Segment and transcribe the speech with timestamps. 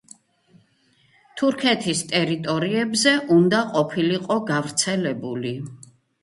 [1.41, 5.55] თურქეთის ტერიტორიებზე უნდა ყოფილიყო გავრცელებული.